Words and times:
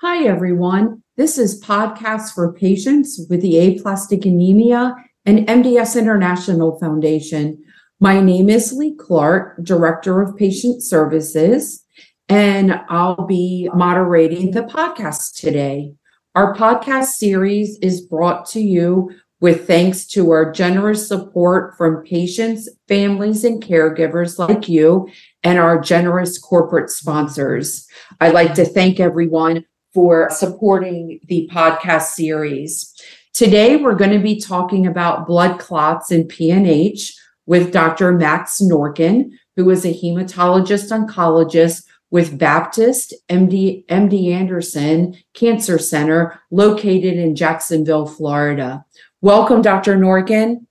Hi, 0.00 0.26
everyone. 0.26 1.02
This 1.16 1.38
is 1.38 1.60
Podcasts 1.60 2.32
for 2.32 2.52
Patients 2.52 3.20
with 3.28 3.42
the 3.42 3.58
Aplastic 3.58 4.24
Anemia 4.24 4.94
and 5.26 5.40
MDS 5.48 5.98
International 5.98 6.78
Foundation. 6.78 7.64
My 7.98 8.20
name 8.20 8.48
is 8.48 8.72
Lee 8.72 8.94
Clark, 8.94 9.60
Director 9.64 10.22
of 10.22 10.36
Patient 10.36 10.84
Services, 10.84 11.84
and 12.28 12.80
I'll 12.88 13.26
be 13.26 13.68
moderating 13.74 14.52
the 14.52 14.62
podcast 14.62 15.34
today. 15.34 15.94
Our 16.36 16.54
podcast 16.54 17.16
series 17.16 17.76
is 17.82 18.00
brought 18.00 18.46
to 18.50 18.60
you 18.60 19.10
with 19.40 19.66
thanks 19.66 20.06
to 20.10 20.30
our 20.30 20.52
generous 20.52 21.08
support 21.08 21.76
from 21.76 22.04
patients, 22.04 22.68
families, 22.86 23.42
and 23.42 23.60
caregivers 23.60 24.38
like 24.38 24.68
you, 24.68 25.08
and 25.42 25.58
our 25.58 25.80
generous 25.80 26.38
corporate 26.38 26.88
sponsors. 26.88 27.88
I'd 28.20 28.34
like 28.34 28.54
to 28.54 28.64
thank 28.64 29.00
everyone 29.00 29.64
for 29.98 30.30
supporting 30.30 31.18
the 31.24 31.50
podcast 31.52 32.10
series. 32.10 32.94
Today, 33.32 33.74
we're 33.74 33.96
going 33.96 34.12
to 34.12 34.20
be 34.20 34.38
talking 34.38 34.86
about 34.86 35.26
blood 35.26 35.58
clots 35.58 36.12
and 36.12 36.30
PNH 36.30 37.16
with 37.46 37.72
Dr. 37.72 38.12
Max 38.12 38.60
Norkin, 38.60 39.32
who 39.56 39.68
is 39.70 39.84
a 39.84 39.92
hematologist 39.92 40.92
oncologist 40.92 41.82
with 42.12 42.38
Baptist 42.38 43.12
MD, 43.28 43.84
MD 43.86 44.30
Anderson 44.30 45.16
Cancer 45.34 45.80
Center 45.80 46.40
located 46.52 47.14
in 47.14 47.34
Jacksonville, 47.34 48.06
Florida. 48.06 48.84
Welcome, 49.20 49.62
Dr. 49.62 49.96
Norkin. 49.96 50.64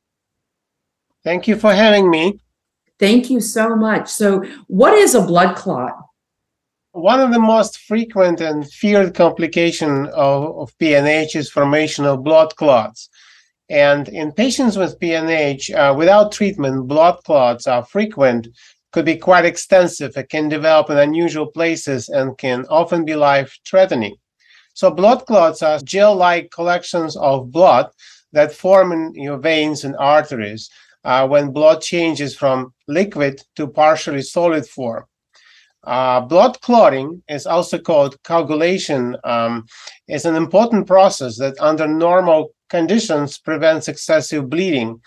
Thank 1.25 1.49
you 1.49 1.57
for 1.57 1.73
having 1.73 2.09
me. 2.09 2.39
Thank 2.97 3.29
you 3.29 3.41
so 3.41 3.75
much. 3.75 4.07
So, 4.07 4.45
what 4.67 4.93
is 4.93 5.15
a 5.15 5.21
blood 5.21 5.57
clot? 5.57 5.97
One 6.97 7.19
of 7.19 7.31
the 7.31 7.39
most 7.39 7.77
frequent 7.77 8.41
and 8.41 8.67
feared 8.67 9.13
complication 9.13 10.07
of, 10.07 10.57
of 10.57 10.77
PNH 10.79 11.35
is 11.35 11.47
formation 11.47 12.05
of 12.05 12.23
blood 12.23 12.55
clots. 12.55 13.07
And 13.69 14.09
in 14.09 14.31
patients 14.31 14.77
with 14.77 14.99
PNH, 14.99 15.75
uh, 15.75 15.93
without 15.93 16.31
treatment, 16.31 16.87
blood 16.87 17.19
clots 17.23 17.67
are 17.67 17.85
frequent, 17.85 18.47
could 18.91 19.05
be 19.05 19.15
quite 19.15 19.45
extensive. 19.45 20.17
It 20.17 20.29
can 20.29 20.49
develop 20.49 20.89
in 20.89 20.97
unusual 20.97 21.45
places 21.45 22.09
and 22.09 22.35
can 22.35 22.65
often 22.67 23.05
be 23.05 23.13
life 23.13 23.55
threatening. 23.69 24.15
So, 24.73 24.89
blood 24.89 25.27
clots 25.27 25.61
are 25.61 25.77
gel 25.77 26.15
like 26.15 26.49
collections 26.49 27.15
of 27.15 27.51
blood 27.51 27.91
that 28.31 28.51
form 28.51 28.91
in 28.91 29.13
your 29.13 29.37
veins 29.37 29.83
and 29.83 29.95
arteries 29.97 30.67
uh, 31.03 31.27
when 31.27 31.51
blood 31.51 31.83
changes 31.83 32.35
from 32.35 32.73
liquid 32.87 33.43
to 33.55 33.67
partially 33.67 34.23
solid 34.23 34.65
form. 34.65 35.05
Uh, 35.87 36.19
blood 36.19 36.59
clotting 36.61 37.23
is 37.29 37.47
also 37.47 37.79
called 37.79 38.21
coagulation. 38.23 39.15
Um, 39.23 39.65
is 40.09 40.25
an 40.25 40.35
important 40.35 40.85
process 40.85 41.37
that, 41.37 41.55
under 41.59 41.87
normal 41.87 42.49
conditions, 42.69 43.37
prevents 43.37 43.87
excessive 43.87 44.49
bleeding 44.49 44.99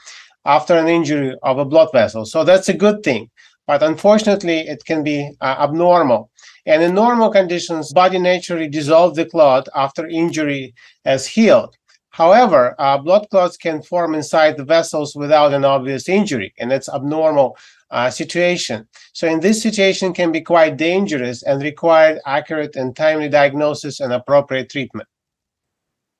after 0.47 0.75
an 0.75 0.89
injury 0.89 1.37
of 1.42 1.59
a 1.59 1.67
blood 1.67 1.91
vessel. 1.92 2.25
So 2.25 2.45
that's 2.45 2.70
a 2.70 2.75
good 2.84 3.03
thing. 3.03 3.31
But 3.67 3.83
unfortunately, 3.83 4.61
it 4.61 4.83
can 4.87 5.05
be 5.05 5.31
uh, 5.42 5.56
abnormal. 5.61 6.31
And 6.67 6.83
in 6.83 6.94
normal 6.94 7.31
conditions, 7.31 7.92
body 7.92 8.19
naturally 8.19 8.69
dissolves 8.69 9.17
the 9.17 9.27
clot 9.27 9.69
after 9.75 10.06
injury 10.09 10.75
has 11.05 11.27
healed. 11.27 11.77
However, 12.20 12.74
uh, 12.78 12.98
blood 12.98 13.26
clots 13.30 13.56
can 13.56 13.80
form 13.80 14.14
inside 14.14 14.58
the 14.58 14.64
vessels 14.76 15.16
without 15.16 15.54
an 15.54 15.64
obvious 15.64 16.06
injury, 16.06 16.52
and 16.58 16.70
that's 16.70 16.90
abnormal 16.90 17.56
uh, 17.90 18.10
situation. 18.10 18.86
So 19.14 19.26
in 19.26 19.40
this 19.40 19.62
situation 19.62 20.12
can 20.12 20.30
be 20.30 20.42
quite 20.42 20.76
dangerous 20.76 21.42
and 21.42 21.62
require 21.62 22.20
accurate 22.26 22.76
and 22.76 22.94
timely 22.94 23.30
diagnosis 23.30 24.00
and 24.00 24.12
appropriate 24.12 24.68
treatment. 24.68 25.08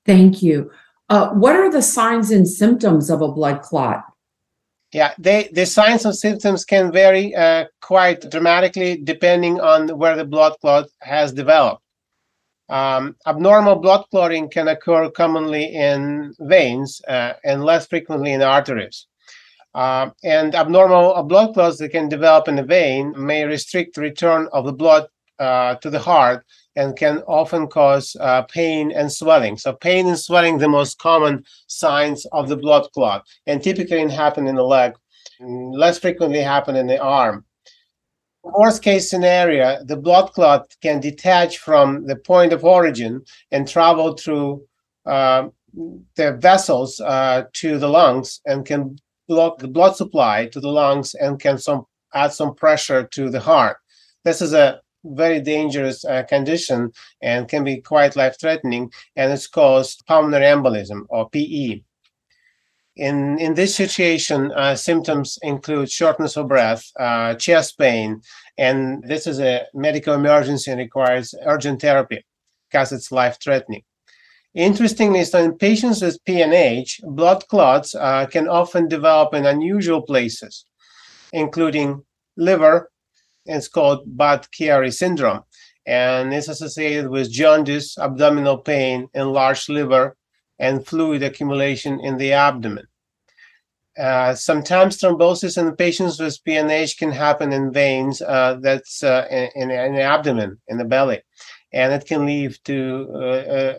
Thank 0.07 0.43
you. 0.43 0.71
Uh, 1.11 1.29
what 1.33 1.55
are 1.55 1.71
the 1.71 1.83
signs 1.83 2.31
and 2.31 2.49
symptoms 2.49 3.11
of 3.11 3.21
a 3.21 3.31
blood 3.31 3.61
clot? 3.61 4.03
Yeah, 4.95 5.13
they, 5.19 5.51
the 5.53 5.67
signs 5.67 6.07
and 6.07 6.17
symptoms 6.17 6.65
can 6.65 6.91
vary 6.91 7.35
uh, 7.35 7.67
quite 7.83 8.31
dramatically 8.31 8.97
depending 8.97 9.61
on 9.61 9.89
where 9.99 10.17
the 10.17 10.25
blood 10.25 10.55
clot 10.63 10.87
has 11.03 11.31
developed. 11.31 11.83
Um, 12.71 13.17
abnormal 13.27 13.77
blood 13.77 14.05
clotting 14.11 14.49
can 14.49 14.69
occur 14.69 15.11
commonly 15.11 15.75
in 15.75 16.35
veins 16.39 17.01
uh, 17.09 17.33
and 17.45 17.65
less 17.65 17.87
frequently 17.87 18.33
in 18.33 18.43
arteries. 18.43 19.07
Uh, 19.75 20.11
and 20.23 20.55
abnormal 20.55 21.21
blood 21.25 21.55
clots 21.55 21.79
that 21.79 21.91
can 21.91 22.09
develop 22.09 22.47
in 22.49 22.57
the 22.57 22.63
vein 22.63 23.13
may 23.17 23.45
restrict 23.45 23.97
return 23.97 24.49
of 24.53 24.67
the 24.67 24.73
blood 24.73 25.07
uh, 25.41 25.75
to 25.77 25.91
the 25.91 25.99
heart 25.99 26.45
and 26.77 26.97
can 26.97 27.19
often 27.27 27.67
cause 27.67 28.17
uh, 28.21 28.43
pain 28.43 28.93
and 28.93 29.13
swelling. 29.13 29.57
So, 29.57 29.73
pain 29.73 30.07
and 30.07 30.19
swelling, 30.19 30.59
the 30.59 30.69
most 30.69 30.99
common 30.99 31.45
signs 31.67 32.25
of 32.27 32.49
the 32.49 32.57
blood 32.57 32.87
clot, 32.93 33.27
and 33.47 33.63
typically 33.63 34.09
happen 34.09 34.47
in 34.47 34.55
the 34.55 34.63
leg, 34.63 34.95
less 35.41 35.99
frequently 35.99 36.41
happen 36.41 36.77
in 36.77 36.87
the 36.87 37.01
arm. 37.01 37.45
Worst 38.43 38.83
case 38.83 39.11
scenario, 39.11 39.85
the 39.85 39.97
blood 39.97 40.33
clot 40.33 40.75
can 40.81 41.01
detach 41.01 41.59
from 41.59 42.07
the 42.07 42.17
point 42.17 42.53
of 42.53 42.65
origin 42.65 43.23
and 43.51 43.69
travel 43.69 44.17
through 44.17 44.63
uh, 45.07 45.49
the 46.17 46.33
vessels 46.41 47.01
uh, 47.01 47.45
to 47.55 47.79
the 47.79 47.89
lungs 47.89 48.41
and 48.47 48.65
can 48.65 48.97
block 49.29 49.59
the 49.59 49.69
blood 49.69 49.95
supply 49.95 50.47
to 50.47 50.61
the 50.61 50.69
lungs 50.69 51.15
and 51.15 51.39
can 51.39 51.59
some 51.59 51.85
add 52.15 52.33
some 52.33 52.55
pressure 52.55 53.05
to 53.05 53.31
the 53.31 53.41
heart. 53.41 53.77
This 54.25 54.43
is 54.43 54.53
a 54.53 54.81
very 55.05 55.41
dangerous 55.41 56.05
uh, 56.05 56.23
condition 56.25 56.93
and 57.23 57.49
can 57.49 57.63
be 57.63 57.81
quite 57.81 58.17
life-threatening, 58.17 58.91
and 59.17 59.33
it's 59.33 59.47
called 59.47 59.87
pulmonary 60.07 60.47
embolism 60.47 61.03
or 61.09 61.31
PE. 61.31 61.83
In, 63.01 63.39
in 63.39 63.55
this 63.55 63.75
situation, 63.75 64.53
uh, 64.53 64.77
symptoms 64.77 65.39
include 65.41 65.91
shortness 65.91 66.37
of 66.37 66.49
breath, 66.49 66.85
uh, 67.01 67.33
chest 67.33 67.79
pain, 67.79 68.21
and 68.59 69.03
this 69.03 69.27
is 69.27 69.41
a 69.41 69.65
medical 69.73 70.13
emergency 70.13 70.71
and 70.71 70.79
requires 70.79 71.35
urgent 71.47 71.81
therapy 71.81 72.23
because 72.69 72.93
it's 72.93 73.11
life-threatening. 73.11 73.85
Interestingly, 74.53 75.25
so 75.25 75.43
in 75.43 75.57
patients 75.57 76.03
with 76.03 76.23
PNH, 76.29 77.01
blood 77.05 77.49
clots 77.49 77.95
uh, 77.95 78.27
can 78.27 78.47
often 78.47 78.87
develop 78.87 79.33
in 79.33 79.47
unusual 79.47 80.03
places, 80.03 80.67
including 81.33 82.05
liver. 82.37 82.91
It's 83.47 83.69
called 83.69 84.15
Budd-Chiari 84.15 84.93
syndrome, 84.93 85.41
and 85.87 86.35
it's 86.35 86.49
associated 86.49 87.09
with 87.09 87.33
jaundice, 87.33 87.97
abdominal 87.97 88.59
pain, 88.59 89.09
enlarged 89.15 89.71
liver, 89.71 90.19
and 90.59 90.87
fluid 90.87 91.23
accumulation 91.23 91.99
in 92.01 92.19
the 92.19 92.35
abdomen. 92.35 92.87
Uh, 93.99 94.35
sometimes 94.35 94.99
thrombosis 94.99 95.59
in 95.59 95.75
patients 95.75 96.21
with 96.21 96.43
PNH 96.45 96.97
can 96.97 97.11
happen 97.11 97.53
in 97.53 97.73
veins 97.73 98.23
uh, 98.23 98.57
that's 98.63 99.03
uh, 99.03 99.27
in, 99.31 99.51
in, 99.57 99.71
in, 99.71 99.95
the 99.95 100.03
abdomen, 100.03 100.59
in 100.69 100.79
the 100.79 100.85
belly, 100.85 101.21
and 101.73 101.93
it 101.93 102.07
can 102.07 102.25
lead 102.25 102.57
to 102.65 103.09
uh, 103.13 103.19
uh, 103.19 103.75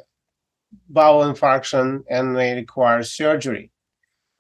bowel 0.90 1.24
infarction 1.24 2.04
and 2.10 2.34
may 2.34 2.54
require 2.54 3.04
surgery. 3.04 3.72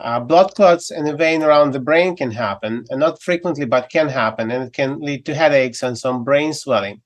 Uh, 0.02 0.20
blood 0.20 0.54
clots 0.56 0.92
in 0.92 1.06
the 1.06 1.16
vein 1.16 1.42
around 1.42 1.72
the 1.72 1.80
brain 1.80 2.18
can 2.18 2.32
happen, 2.32 2.84
and 2.90 3.00
not 3.00 3.22
frequently, 3.22 3.66
but 3.66 3.90
can 3.90 4.10
happen, 4.10 4.52
and 4.52 4.66
it 4.66 4.74
can 4.74 5.00
lead 5.00 5.26
to 5.26 5.34
headaches 5.34 5.84
and 5.84 5.98
some 5.98 6.24
brain 6.24 6.54
swelling. 6.54 7.02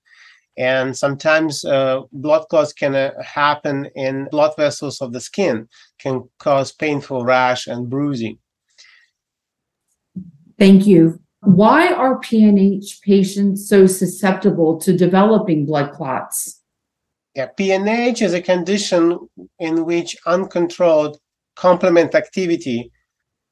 And 0.57 0.97
sometimes 0.97 1.61
blood 1.61 2.45
clots 2.49 2.73
can 2.73 2.93
happen 3.21 3.89
in 3.93 4.29
blood 4.31 4.55
vessels 4.55 5.01
of 5.01 5.11
the 5.11 5.19
skin, 5.19 5.67
can 5.99 6.29
cause 6.39 6.71
painful 6.71 7.25
rash 7.25 7.67
and 7.67 7.89
bruising. 7.89 8.39
Thank 10.57 10.87
you. 10.87 11.19
Why 11.41 11.93
are 11.93 12.19
PNH 12.19 13.01
patients 13.01 13.69
so 13.69 13.85
susceptible 13.85 14.79
to 14.79 14.97
developing 14.97 15.65
blood 15.65 15.91
clots? 15.91 16.61
Yeah, 17.35 17.49
PNH 17.59 18.21
is 18.21 18.33
a 18.33 18.41
condition 18.41 19.19
in 19.59 19.85
which 19.85 20.15
uncontrolled 20.25 21.19
complement 21.55 22.15
activity 22.15 22.91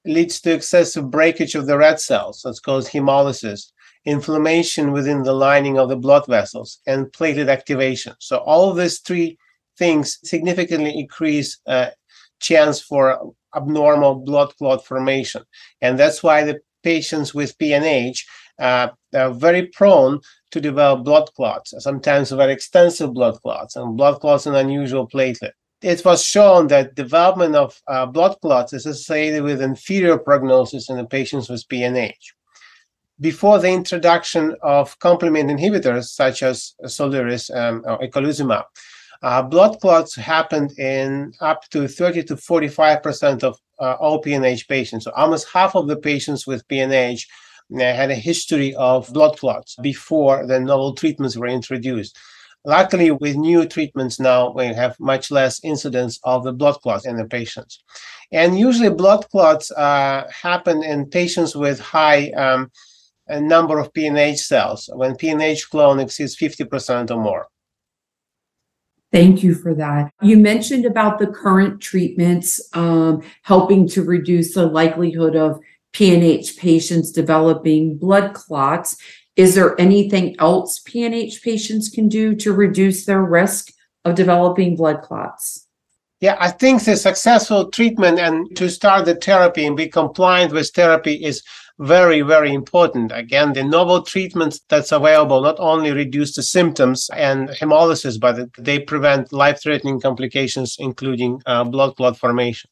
leads 0.06 0.42
to 0.42 0.54
excessive 0.54 1.12
breakage 1.12 1.56
of 1.56 1.68
the 1.68 1.78
red 1.78 2.00
cells. 2.00 2.42
That's 2.44 2.60
called 2.60 2.86
hemolysis, 2.86 3.72
inflammation 4.06 4.92
within 4.92 5.24
the 5.24 5.34
lining 5.34 5.78
of 5.78 5.90
the 5.90 5.98
blood 5.98 6.26
vessels, 6.28 6.80
and 6.88 7.12
platelet 7.12 7.50
activation. 7.50 8.14
So 8.20 8.38
all 8.38 8.70
of 8.70 8.78
these 8.78 9.00
three 9.00 9.38
things 9.78 10.20
significantly 10.24 10.98
increase 10.98 11.60
uh, 11.68 11.90
chance 12.40 12.82
for 12.82 13.34
abnormal 13.56 14.16
blood 14.16 14.54
clot 14.58 14.86
formation, 14.86 15.44
and 15.82 15.98
that's 15.98 16.24
why 16.24 16.44
the 16.44 16.60
patients 16.84 17.34
with 17.34 17.58
PNH 17.58 18.20
uh, 18.60 18.90
are 19.16 19.34
very 19.34 19.68
prone 19.68 20.20
to 20.52 20.62
develop 20.62 21.04
blood 21.04 21.30
clots, 21.36 21.74
sometimes 21.80 22.32
very 22.32 22.54
extensive 22.54 23.14
blood 23.14 23.42
clots, 23.42 23.76
and 23.76 23.98
blood 23.98 24.20
clots 24.20 24.46
in 24.46 24.56
unusual 24.56 25.08
platelet. 25.08 25.52
It 25.82 26.06
was 26.06 26.24
shown 26.24 26.68
that 26.68 26.96
development 26.96 27.56
of 27.56 27.82
uh, 27.88 28.06
blood 28.06 28.38
clots 28.42 28.72
is 28.72 28.86
associated 28.86 29.44
with 29.44 29.62
inferior 29.62 30.18
prognosis 30.18 30.90
in 30.90 30.98
the 30.98 31.06
patients 31.06 31.50
with 31.50 31.68
PNH. 31.68 32.34
Before 33.20 33.60
the 33.60 33.70
introduction 33.70 34.56
of 34.62 34.98
complement 35.00 35.50
inhibitors 35.50 36.06
such 36.06 36.42
as 36.44 36.74
Soliris 36.86 37.54
um, 37.56 37.84
or 37.86 38.00
eculizumab, 38.00 38.64
Uh, 39.24 39.42
blood 39.42 39.80
clots 39.80 40.16
happened 40.16 40.78
in 40.78 41.32
up 41.40 41.64
to 41.70 41.88
30 41.88 42.24
to 42.24 42.36
45% 42.36 43.44
of 43.44 43.58
uh, 43.80 43.94
all 43.94 44.22
PNH 44.22 44.68
patients. 44.68 45.06
So 45.06 45.12
almost 45.12 45.48
half 45.52 45.76
of 45.76 45.88
the 45.88 45.96
patients 45.96 46.46
with 46.46 46.68
PNH 46.68 47.26
uh, 47.74 47.80
had 47.80 48.12
a 48.12 48.16
history 48.16 48.76
of 48.76 49.12
blood 49.14 49.38
clots 49.38 49.78
before 49.82 50.46
the 50.46 50.60
novel 50.60 50.94
treatments 50.94 51.38
were 51.38 51.48
introduced. 51.48 52.18
Luckily, 52.66 53.12
with 53.12 53.36
new 53.36 53.66
treatments 53.66 54.20
now, 54.20 54.52
we 54.52 54.68
have 54.68 54.98
much 55.00 55.32
less 55.32 55.62
incidence 55.64 56.20
of 56.24 56.44
the 56.44 56.54
blood 56.54 56.80
clots 56.82 57.06
in 57.06 57.18
the 57.18 57.26
patients. 57.26 57.82
And 58.32 58.58
usually, 58.58 58.90
blood 58.90 59.30
clots 59.32 59.70
uh, 59.72 60.30
happen 60.32 60.82
in 60.82 61.10
patients 61.10 61.56
with 61.56 61.80
high 61.82 62.30
um, 62.32 62.72
number 63.30 63.80
of 63.80 63.92
PNH 63.94 64.40
cells 64.40 64.90
when 64.94 65.16
PNH 65.16 65.70
clone 65.70 66.00
exceeds 66.00 66.38
50% 66.38 67.12
or 67.12 67.22
more. 67.22 67.48
Thank 69.14 69.44
you 69.44 69.54
for 69.54 69.76
that. 69.76 70.12
You 70.24 70.40
mentioned 70.40 70.86
about 70.86 71.20
the 71.20 71.28
current 71.28 71.80
treatments 71.80 72.60
um, 72.74 73.22
helping 73.44 73.88
to 73.90 74.04
reduce 74.04 74.56
the 74.56 74.66
likelihood 74.66 75.36
of 75.36 75.60
PNH 75.94 76.58
patients 76.58 77.12
developing 77.12 77.96
blood 77.96 78.34
clots. 78.34 78.98
Is 79.36 79.54
there 79.54 79.80
anything 79.80 80.36
else 80.40 80.80
PNH 80.80 81.44
patients 81.44 81.90
can 81.90 82.10
do 82.10 82.34
to 82.38 82.54
reduce 82.54 83.06
their 83.06 83.22
risk 83.22 83.72
of 84.04 84.16
developing 84.16 84.76
blood 84.76 85.04
clots? 85.04 85.68
Yeah, 86.24 86.38
I 86.40 86.52
think 86.52 86.82
the 86.82 86.96
successful 86.96 87.70
treatment 87.70 88.18
and 88.18 88.56
to 88.56 88.70
start 88.70 89.04
the 89.04 89.16
therapy 89.16 89.66
and 89.66 89.76
be 89.76 89.90
compliant 89.90 90.54
with 90.54 90.72
therapy 90.74 91.16
is 91.16 91.44
very, 91.80 92.22
very 92.22 92.54
important. 92.54 93.12
Again, 93.14 93.52
the 93.52 93.62
novel 93.62 94.04
treatments 94.04 94.62
that's 94.70 94.94
available 94.94 95.42
not 95.42 95.60
only 95.60 95.92
reduce 95.92 96.34
the 96.34 96.42
symptoms 96.42 97.10
and 97.14 97.50
hemolysis, 97.50 98.18
but 98.18 98.38
they 98.58 98.80
prevent 98.80 99.34
life-threatening 99.34 100.00
complications, 100.00 100.78
including 100.80 101.42
uh, 101.46 101.66
blood 101.66 101.98
clot 101.98 102.18
formation. 102.18 102.70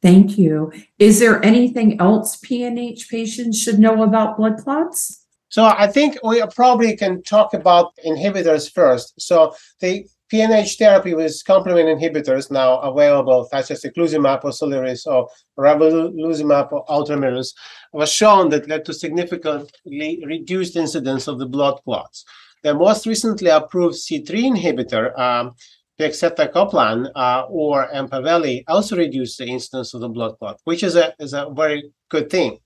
Thank 0.00 0.38
you. 0.38 0.72
Is 0.98 1.20
there 1.20 1.44
anything 1.44 2.00
else 2.00 2.40
PNH 2.40 3.10
patients 3.10 3.60
should 3.60 3.78
know 3.78 4.02
about 4.04 4.38
blood 4.38 4.56
clots? 4.56 5.26
So 5.50 5.66
I 5.66 5.86
think 5.86 6.16
we 6.24 6.42
probably 6.54 6.96
can 6.96 7.22
talk 7.22 7.52
about 7.52 7.92
inhibitors 8.06 8.72
first. 8.72 9.20
So 9.20 9.54
the 9.80 10.06
PNH 10.32 10.78
therapy 10.78 11.14
with 11.14 11.44
complement 11.46 11.88
inhibitors 11.88 12.50
now 12.50 12.78
available, 12.78 13.46
such 13.52 13.70
as 13.70 13.82
eculizumab 13.82 14.42
or 14.44 14.50
Soliris 14.50 15.06
or 15.06 15.28
ravulizumab 15.58 16.72
or 16.72 16.86
Ultomiris, 16.86 17.52
was 17.92 18.10
shown 18.10 18.48
that 18.48 18.66
led 18.66 18.86
to 18.86 18.94
significantly 18.94 20.22
reduced 20.26 20.76
incidence 20.76 21.28
of 21.28 21.38
the 21.38 21.44
blood 21.44 21.80
clots. 21.84 22.24
The 22.62 22.72
most 22.72 23.06
recently 23.06 23.50
approved 23.50 23.96
C3 23.96 24.56
inhibitor, 24.56 25.18
um, 25.18 25.54
uh, 26.00 27.42
or 27.48 27.88
Empaveli, 27.92 28.64
also 28.66 28.96
reduced 28.96 29.38
the 29.38 29.46
incidence 29.46 29.92
of 29.92 30.00
the 30.00 30.08
blood 30.08 30.38
clot, 30.38 30.58
which 30.64 30.82
is 30.82 30.96
a, 30.96 31.14
is 31.18 31.34
a 31.34 31.48
very 31.54 31.92
good 32.08 32.30
thing. 32.30 32.58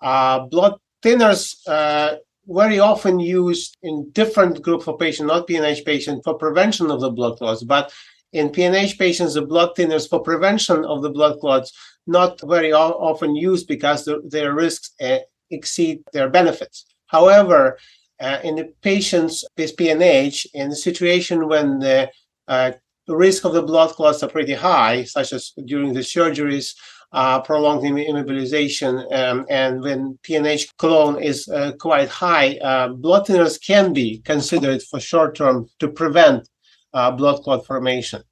Uh, 0.00 0.40
blood 0.46 0.74
thinners 1.02 1.56
uh, 1.68 2.16
very 2.48 2.78
often 2.78 3.20
used 3.20 3.76
in 3.82 4.10
different 4.12 4.62
group 4.62 4.86
of 4.88 4.98
patients, 4.98 5.26
not 5.26 5.46
PNH 5.46 5.84
patients, 5.84 6.22
for 6.24 6.34
prevention 6.34 6.90
of 6.90 7.00
the 7.00 7.10
blood 7.10 7.38
clots. 7.38 7.62
But 7.62 7.92
in 8.32 8.50
PNH 8.50 8.98
patients, 8.98 9.34
the 9.34 9.42
blood 9.42 9.70
thinners 9.76 10.08
for 10.08 10.20
prevention 10.20 10.84
of 10.84 11.02
the 11.02 11.10
blood 11.10 11.38
clots 11.40 11.72
not 12.06 12.40
very 12.44 12.72
often 12.72 13.36
used 13.36 13.68
because 13.68 14.04
the, 14.04 14.22
their 14.24 14.54
risks 14.54 14.92
uh, 15.00 15.18
exceed 15.50 16.02
their 16.12 16.28
benefits. 16.30 16.86
However, 17.06 17.78
uh, 18.20 18.38
in 18.42 18.56
the 18.56 18.72
patients 18.82 19.44
with 19.56 19.76
PNH, 19.76 20.46
in 20.54 20.70
the 20.70 20.76
situation 20.76 21.48
when 21.48 21.78
the 21.78 22.10
uh, 22.48 22.72
risk 23.06 23.44
of 23.44 23.52
the 23.52 23.62
blood 23.62 23.90
clots 23.90 24.22
are 24.22 24.28
pretty 24.28 24.54
high, 24.54 25.04
such 25.04 25.32
as 25.32 25.52
during 25.64 25.92
the 25.92 26.00
surgeries 26.00 26.74
uh, 27.12 27.40
prolonged 27.40 27.82
immobilization, 27.82 29.04
um, 29.12 29.46
and 29.48 29.80
when 29.80 30.18
PNH 30.22 30.76
clone 30.76 31.22
is 31.22 31.48
uh, 31.48 31.72
quite 31.80 32.08
high, 32.08 32.56
uh, 32.58 32.88
blood 32.88 33.26
thinners 33.26 33.58
can 33.64 33.92
be 33.92 34.18
considered 34.24 34.82
for 34.82 35.00
short 35.00 35.34
term 35.34 35.66
to 35.78 35.88
prevent 35.88 36.48
uh, 36.92 37.10
blood 37.10 37.42
clot 37.42 37.66
formation. 37.66 38.22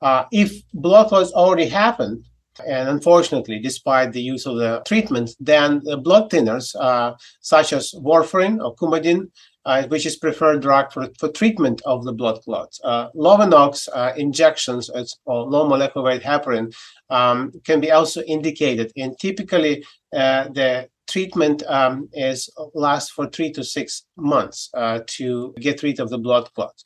Uh, 0.00 0.24
if 0.32 0.62
blood 0.72 1.08
clots 1.08 1.32
already 1.32 1.66
happened, 1.66 2.24
and 2.66 2.88
unfortunately, 2.88 3.58
despite 3.58 4.12
the 4.12 4.22
use 4.22 4.46
of 4.46 4.56
the 4.56 4.82
treatments, 4.86 5.36
then 5.38 5.82
the 5.84 5.98
blood 5.98 6.30
thinners, 6.30 6.74
such 7.40 7.74
as 7.74 7.92
warfarin 7.98 8.64
or 8.64 8.74
coumadin, 8.76 9.30
which 9.88 10.06
is 10.06 10.16
preferred 10.16 10.62
drug 10.62 10.92
for, 10.92 11.08
for 11.18 11.28
treatment 11.28 11.82
of 11.84 12.04
the 12.04 12.12
blood 12.12 12.40
clots. 12.42 12.80
Uh, 12.84 13.10
Lovenox 13.12 13.88
uh, 13.92 14.12
injections, 14.16 14.90
or 15.24 15.42
low 15.42 15.68
molecular 15.68 16.06
weight 16.06 16.22
heparin, 16.22 16.74
um, 17.10 17.52
can 17.64 17.80
be 17.80 17.90
also 17.90 18.22
indicated. 18.22 18.92
And 18.96 19.18
typically, 19.18 19.84
uh, 20.14 20.48
the 20.48 20.88
treatment 21.08 21.62
um, 21.66 22.08
is 22.12 22.50
lasts 22.74 23.10
for 23.10 23.26
three 23.28 23.52
to 23.52 23.62
six 23.64 24.04
months 24.16 24.70
uh, 24.74 25.00
to 25.06 25.54
get 25.60 25.82
rid 25.82 26.00
of 26.00 26.10
the 26.10 26.18
blood 26.18 26.52
clots. 26.54 26.84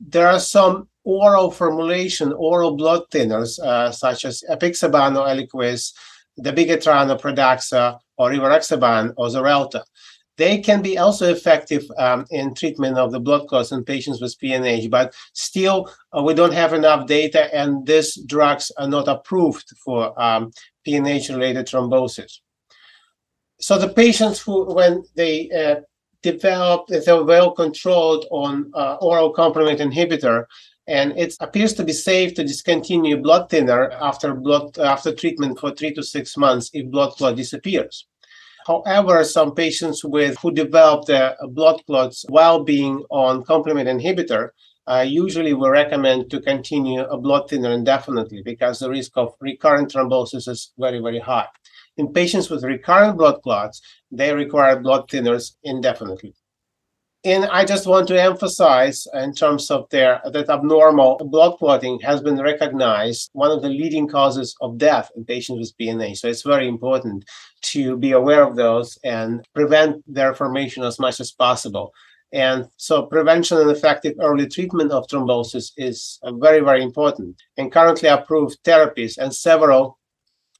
There 0.00 0.28
are 0.28 0.40
some 0.40 0.88
oral 1.04 1.50
formulation, 1.50 2.32
oral 2.32 2.76
blood 2.76 3.02
thinners, 3.12 3.58
uh, 3.58 3.90
such 3.90 4.24
as 4.24 4.42
apixaban 4.50 5.18
or 5.18 5.26
Eliquis, 5.26 5.92
dabigatran 6.40 7.10
or 7.10 7.18
Pradaxa, 7.18 7.98
or 8.16 8.30
rivaroxaban 8.30 9.14
or 9.16 9.28
Xarelto. 9.28 9.82
They 10.40 10.56
can 10.56 10.80
be 10.80 10.96
also 10.96 11.30
effective 11.30 11.84
um, 11.98 12.24
in 12.30 12.54
treatment 12.54 12.96
of 12.96 13.12
the 13.12 13.20
blood 13.20 13.46
clots 13.46 13.72
in 13.72 13.84
patients 13.84 14.22
with 14.22 14.38
PNH, 14.42 14.88
but 14.88 15.12
still 15.34 15.92
uh, 16.16 16.22
we 16.22 16.32
don't 16.32 16.54
have 16.54 16.72
enough 16.72 17.06
data, 17.06 17.54
and 17.54 17.86
these 17.86 18.14
drugs 18.24 18.72
are 18.78 18.88
not 18.88 19.06
approved 19.06 19.68
for 19.84 20.18
um, 20.18 20.50
PNH-related 20.88 21.66
thrombosis. 21.66 22.38
So 23.60 23.76
the 23.76 23.90
patients 23.90 24.40
who, 24.40 24.72
when 24.72 25.04
they 25.14 25.50
uh, 25.50 25.82
develop, 26.22 26.86
they're 26.88 27.22
well 27.22 27.50
controlled 27.50 28.24
on 28.30 28.70
uh, 28.72 28.96
oral 29.02 29.34
complement 29.34 29.80
inhibitor, 29.80 30.46
and 30.86 31.12
it 31.18 31.34
appears 31.40 31.74
to 31.74 31.84
be 31.84 31.92
safe 31.92 32.32
to 32.32 32.44
discontinue 32.44 33.18
blood 33.18 33.50
thinner 33.50 33.90
after 33.90 34.32
blood 34.32 34.78
after 34.78 35.14
treatment 35.14 35.60
for 35.60 35.70
three 35.72 35.92
to 35.92 36.02
six 36.02 36.38
months 36.38 36.70
if 36.72 36.90
blood 36.90 37.10
clot 37.18 37.36
disappears. 37.36 38.06
However, 38.66 39.24
some 39.24 39.54
patients 39.54 40.04
with 40.04 40.36
who 40.38 40.52
develop 40.52 41.06
the 41.06 41.36
blood 41.50 41.82
clots 41.86 42.24
while 42.28 42.62
being 42.62 43.04
on 43.10 43.44
complement 43.44 43.88
inhibitor, 43.88 44.50
uh, 44.86 45.04
usually 45.06 45.54
we 45.54 45.68
recommend 45.68 46.30
to 46.30 46.40
continue 46.40 47.02
a 47.02 47.18
blood 47.18 47.48
thinner 47.48 47.70
indefinitely 47.70 48.42
because 48.42 48.78
the 48.78 48.90
risk 48.90 49.12
of 49.16 49.34
recurrent 49.40 49.92
thrombosis 49.92 50.48
is 50.48 50.72
very, 50.78 51.00
very 51.00 51.20
high. 51.20 51.46
In 51.96 52.12
patients 52.12 52.50
with 52.50 52.64
recurrent 52.64 53.16
blood 53.16 53.42
clots, 53.42 53.80
they 54.10 54.34
require 54.34 54.80
blood 54.80 55.08
thinners 55.08 55.56
indefinitely 55.62 56.34
and 57.24 57.44
I 57.44 57.66
just 57.66 57.86
want 57.86 58.08
to 58.08 58.20
emphasize 58.20 59.06
in 59.14 59.34
terms 59.34 59.70
of 59.70 59.88
their 59.90 60.22
that 60.24 60.48
abnormal 60.48 61.18
blood 61.18 61.58
clotting 61.58 62.00
has 62.00 62.22
been 62.22 62.40
recognized 62.40 63.28
one 63.34 63.50
of 63.50 63.60
the 63.60 63.68
leading 63.68 64.08
causes 64.08 64.56
of 64.62 64.78
death 64.78 65.10
in 65.14 65.26
patients 65.26 65.58
with 65.58 65.78
PNH. 65.78 66.18
So 66.18 66.28
it's 66.28 66.42
very 66.42 66.66
important 66.66 67.26
to 67.62 67.98
be 67.98 68.12
aware 68.12 68.42
of 68.42 68.56
those 68.56 68.98
and 69.04 69.46
prevent 69.54 70.02
their 70.06 70.34
formation 70.34 70.82
as 70.82 70.98
much 70.98 71.20
as 71.20 71.30
possible. 71.30 71.92
And 72.32 72.68
so 72.76 73.06
prevention 73.06 73.58
and 73.58 73.70
effective 73.70 74.14
early 74.20 74.48
treatment 74.48 74.92
of 74.92 75.06
thrombosis 75.08 75.72
is 75.76 76.18
very, 76.24 76.60
very 76.60 76.82
important. 76.82 77.36
And 77.58 77.72
currently 77.72 78.08
approved 78.08 78.62
therapies 78.64 79.18
and 79.18 79.34
several 79.34 79.98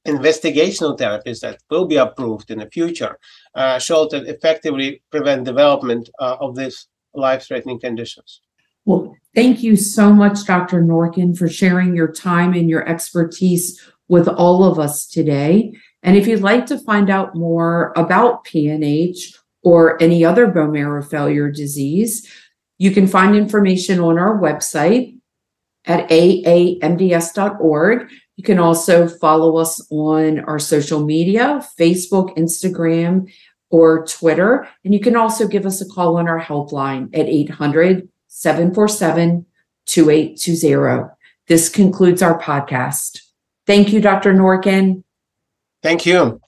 investigational 0.07 0.97
therapies 0.97 1.41
that 1.41 1.59
will 1.69 1.85
be 1.85 1.97
approved 1.97 2.49
in 2.49 2.59
the 2.59 2.69
future 2.69 3.17
uh, 3.55 3.77
that 3.77 4.23
effectively 4.27 5.01
prevent 5.11 5.43
development 5.43 6.09
uh, 6.19 6.37
of 6.39 6.55
these 6.55 6.87
life-threatening 7.13 7.79
conditions. 7.79 8.41
Well, 8.85 9.15
thank 9.35 9.61
you 9.61 9.75
so 9.75 10.11
much, 10.11 10.45
Dr. 10.45 10.81
Norkin, 10.81 11.37
for 11.37 11.47
sharing 11.47 11.95
your 11.95 12.11
time 12.11 12.53
and 12.53 12.69
your 12.69 12.87
expertise 12.87 13.79
with 14.07 14.27
all 14.27 14.63
of 14.63 14.79
us 14.79 15.05
today. 15.05 15.73
And 16.03 16.17
if 16.17 16.25
you'd 16.25 16.41
like 16.41 16.65
to 16.67 16.79
find 16.79 17.09
out 17.09 17.35
more 17.35 17.93
about 17.95 18.45
PNH 18.45 19.37
or 19.63 20.01
any 20.01 20.25
other 20.25 20.47
bone 20.47 20.71
marrow 20.71 21.03
failure 21.03 21.51
disease, 21.51 22.27
you 22.79 22.89
can 22.89 23.05
find 23.05 23.35
information 23.35 23.99
on 23.99 24.17
our 24.17 24.39
website 24.39 25.15
at 25.85 26.09
aamds.org. 26.09 28.09
You 28.41 28.45
can 28.45 28.57
also 28.57 29.07
follow 29.07 29.57
us 29.57 29.85
on 29.91 30.39
our 30.39 30.57
social 30.57 31.05
media 31.05 31.63
Facebook, 31.79 32.35
Instagram, 32.37 33.31
or 33.69 34.03
Twitter. 34.07 34.67
And 34.83 34.95
you 34.95 34.99
can 34.99 35.15
also 35.15 35.47
give 35.47 35.67
us 35.67 35.79
a 35.79 35.87
call 35.87 36.17
on 36.17 36.27
our 36.27 36.41
helpline 36.41 37.15
at 37.15 37.27
800 37.27 38.09
747 38.29 39.45
2820. 39.85 41.13
This 41.47 41.69
concludes 41.69 42.23
our 42.23 42.41
podcast. 42.41 43.21
Thank 43.67 43.93
you, 43.93 44.01
Dr. 44.01 44.33
Norkin. 44.33 45.03
Thank 45.83 46.07
you. 46.07 46.39